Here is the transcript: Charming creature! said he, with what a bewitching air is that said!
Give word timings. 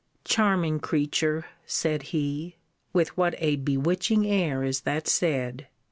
Charming 0.25 0.79
creature! 0.79 1.45
said 1.67 2.01
he, 2.09 2.55
with 2.91 3.15
what 3.15 3.35
a 3.37 3.57
bewitching 3.57 4.25
air 4.25 4.63
is 4.63 4.81
that 4.81 5.07
said! 5.07 5.67